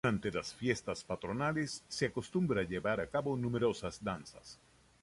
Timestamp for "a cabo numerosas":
2.99-4.03